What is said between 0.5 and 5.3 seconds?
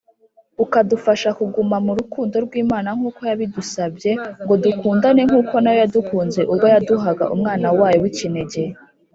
ukadufasha kuguma mu rukundo rw Imana nkuko yabidusbye ngodukundane